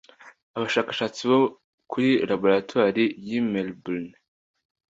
Abashakashatsi 0.57 1.21
bo 1.29 1.39
kuri 1.91 2.09
laboratoire 2.29 3.03
y'i 3.27 3.39
Melbourne 3.51 4.09